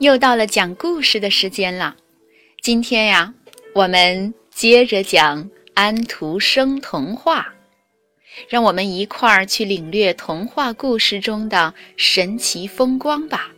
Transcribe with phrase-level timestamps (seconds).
[0.00, 1.94] 又到了讲故事的时间了。
[2.62, 3.34] 今天呀，
[3.74, 7.52] 我们接着讲安徒生童话，
[8.48, 13.50] 让我们一块儿去领略童话故事中的神奇风光吧。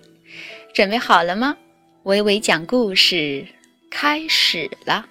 [0.74, 1.56] 准备好了吗？
[2.02, 3.46] 微微讲故事
[3.88, 5.06] 开始了。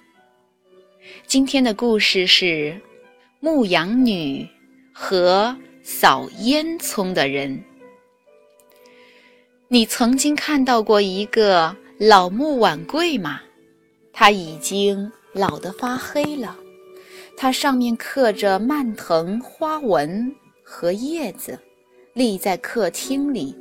[1.26, 2.44] 今天的故事是
[3.40, 4.46] 《牧羊女
[4.92, 7.56] 和扫烟囱的人》。
[9.72, 13.40] 你曾经看到过一个老木碗柜吗？
[14.12, 16.54] 它已经老得发黑了，
[17.38, 20.30] 它上面刻着蔓藤花纹
[20.62, 21.58] 和叶子，
[22.12, 23.56] 立在客厅里。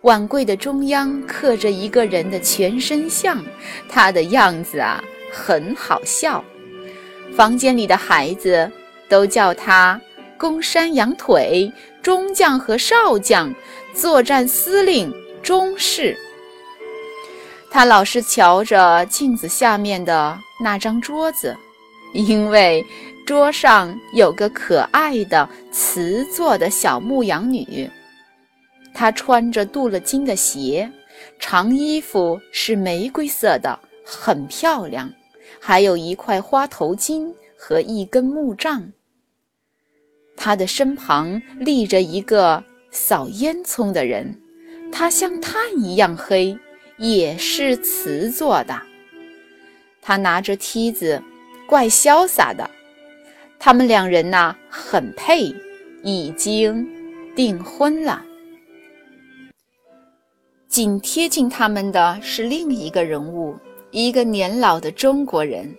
[0.00, 3.44] 碗柜的中央刻着一个人的全身像，
[3.90, 6.42] 他的样子啊很好笑。
[7.34, 8.72] 房间里的孩子
[9.06, 10.00] 都叫他
[10.38, 13.54] 公山羊腿、中将和少将、
[13.92, 15.14] 作战司令。
[15.46, 16.18] 中式。
[17.70, 21.56] 他老是瞧着镜子下面的那张桌子，
[22.14, 22.84] 因为
[23.24, 27.88] 桌上有个可爱的瓷做的小牧羊女。
[28.92, 30.90] 她穿着镀了金的鞋，
[31.38, 35.08] 长衣服是玫瑰色的，很漂亮，
[35.60, 38.92] 还有一块花头巾和一根木杖。
[40.36, 44.42] 她的身旁立着一个扫烟囱的人。
[44.90, 46.58] 它像炭一样黑，
[46.96, 48.74] 也是瓷做的。
[50.00, 51.22] 他拿着梯子，
[51.66, 52.70] 怪潇洒的。
[53.58, 55.54] 他们两人呐，很配，
[56.02, 56.86] 已经
[57.34, 58.22] 订婚了。
[60.68, 63.56] 紧贴近他们的是另一个人物，
[63.90, 65.74] 一个年老的中国人。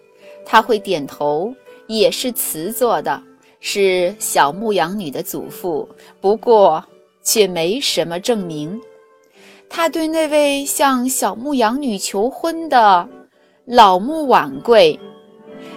[0.46, 1.54] 他会点头，
[1.88, 3.22] 也是瓷做的，
[3.60, 5.88] 是小牧羊女的祖父，
[6.20, 6.84] 不过
[7.22, 8.80] 却没什么证明。
[9.70, 13.08] 他对那位向小牧羊女求婚的
[13.66, 15.00] 老木碗柜，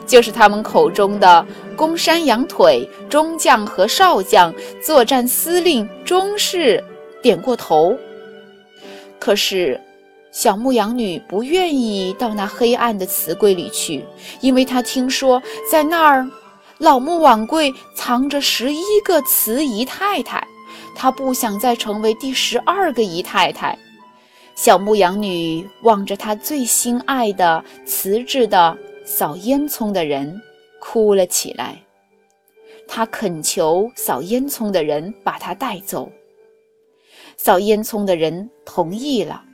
[0.07, 1.45] 就是他们口中的
[1.77, 4.53] 公山羊腿、中将和少将、
[4.83, 6.83] 作战司令、中士，
[7.23, 7.97] 点过头。
[9.19, 9.79] 可是，
[10.33, 14.05] 小牧羊女不愿意到那黑暗的瓷柜里去，
[14.41, 16.27] 因为她听说在那儿，
[16.79, 20.43] 老木碗柜藏着十一个瓷姨太太。
[20.95, 23.79] 她不想再成为第十二个姨太太。
[24.55, 30.41] 小牧羊女望着她最心爱的瓷制的扫烟囱的人，
[30.81, 31.79] 哭了起来。
[32.87, 36.11] 她恳求扫烟囱的人把她带走。
[37.37, 39.45] 扫烟囱的人同意了。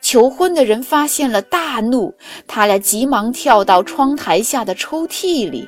[0.00, 2.14] 求婚的人发现了，大怒。
[2.46, 5.66] 他俩急忙跳到窗台下的抽屉里，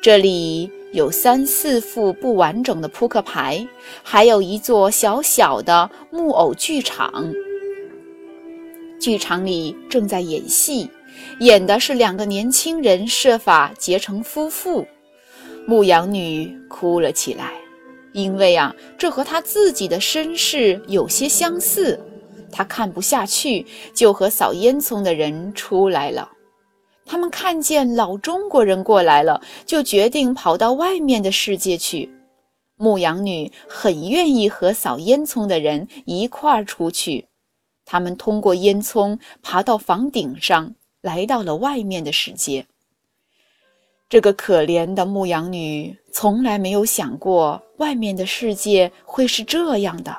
[0.00, 0.70] 这里。
[0.94, 3.66] 有三四副不完整的扑克牌，
[4.04, 7.34] 还有一座小小的木偶剧场。
[9.00, 10.88] 剧场里正在演戏，
[11.40, 14.86] 演的是两个年轻人设法结成夫妇。
[15.66, 17.54] 牧羊女哭了起来，
[18.12, 21.98] 因为啊，这和她自己的身世有些相似。
[22.52, 26.30] 她看不下去，就和扫烟囱的人出来了。
[27.06, 32.10] 他们看见老中国人过来了，就决定跑到外面的世界去。
[32.76, 37.28] 牧羊女很愿意和扫烟囱的人一块儿出去。
[37.84, 42.66] 他们通过烟囱爬到房顶上，来到了外面的世界。
[44.08, 50.16] 这个可怜的牧羊女从来没有想过外面的世界会是这样的。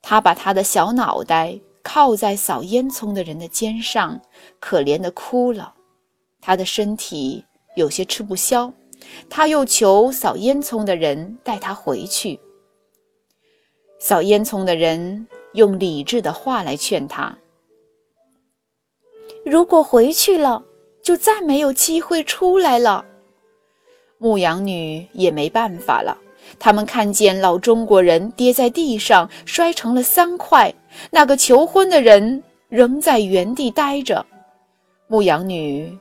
[0.00, 1.58] 她把她的小脑袋。
[1.82, 4.20] 靠在扫烟囱的人的肩上，
[4.60, 5.74] 可怜的哭了。
[6.40, 7.44] 他的身体
[7.76, 8.72] 有些吃不消，
[9.28, 12.40] 他又求扫烟囱的人带他回去。
[13.98, 17.38] 扫烟囱的人用理智的话来劝他：
[19.44, 20.64] 如果回去了，
[21.02, 23.04] 就再没有机会出来了。
[24.18, 26.16] 牧羊女也没办法了。
[26.58, 30.72] 他们看见老中国人跌在地上，摔成了三块。
[31.10, 34.24] 那个求婚的人仍在原地呆着。
[35.08, 35.96] 牧羊女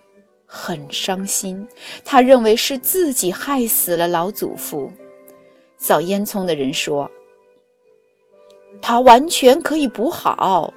[0.46, 1.68] 很伤心，
[2.04, 4.92] 她认为是自己害死了老祖父。
[5.78, 7.10] 扫烟囱的人说
[8.82, 10.74] ：“他完全可以补好。”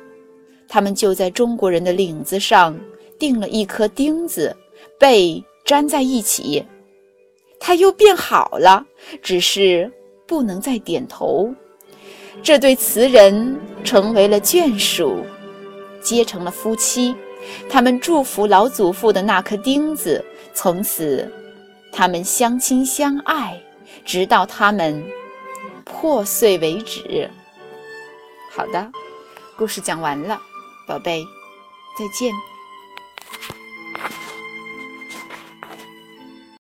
[0.66, 2.74] 他们就在中国人的领子上
[3.18, 4.56] 钉了一颗钉子，
[4.98, 6.64] 被粘在一起。
[7.58, 8.84] 他又变好了，
[9.22, 9.90] 只是
[10.26, 11.52] 不能再点头。
[12.42, 15.24] 这对词人成为了眷属，
[16.02, 17.14] 结成了夫妻。
[17.68, 21.30] 他们祝福老祖父的那颗钉子，从此
[21.92, 23.62] 他们相亲相爱，
[24.04, 25.02] 直到他们
[25.84, 27.30] 破碎为止。
[28.50, 28.90] 好的，
[29.56, 30.40] 故事讲完了。
[30.86, 31.24] 宝贝，
[31.98, 32.32] 再见。